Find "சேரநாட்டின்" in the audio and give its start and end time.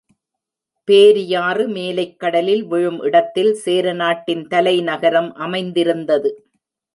3.65-4.43